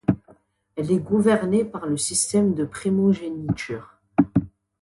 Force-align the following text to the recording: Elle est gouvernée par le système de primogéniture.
Elle 0.77 0.91
est 0.91 0.97
gouvernée 0.97 1.63
par 1.63 1.85
le 1.85 1.95
système 1.95 2.55
de 2.55 2.65
primogéniture. 2.65 3.99